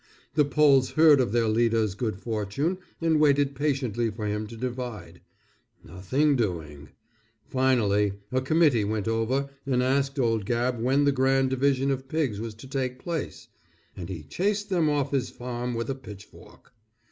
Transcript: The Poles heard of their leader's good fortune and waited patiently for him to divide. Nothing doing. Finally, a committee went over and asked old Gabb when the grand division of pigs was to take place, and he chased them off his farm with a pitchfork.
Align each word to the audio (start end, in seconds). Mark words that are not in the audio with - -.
The 0.33 0.45
Poles 0.45 0.89
heard 0.93 1.21
of 1.21 1.31
their 1.31 1.47
leader's 1.47 1.93
good 1.93 2.15
fortune 2.19 2.79
and 3.01 3.19
waited 3.19 3.53
patiently 3.53 4.09
for 4.09 4.25
him 4.25 4.47
to 4.47 4.57
divide. 4.57 5.21
Nothing 5.83 6.35
doing. 6.35 6.89
Finally, 7.45 8.13
a 8.31 8.41
committee 8.41 8.83
went 8.83 9.07
over 9.07 9.49
and 9.67 9.83
asked 9.83 10.17
old 10.19 10.47
Gabb 10.47 10.79
when 10.79 11.03
the 11.03 11.11
grand 11.11 11.51
division 11.51 11.91
of 11.91 12.07
pigs 12.09 12.39
was 12.41 12.55
to 12.55 12.67
take 12.67 12.97
place, 12.97 13.47
and 13.95 14.09
he 14.09 14.23
chased 14.23 14.69
them 14.71 14.89
off 14.89 15.11
his 15.11 15.29
farm 15.29 15.75
with 15.75 15.87
a 15.87 15.93
pitchfork. 15.93 16.73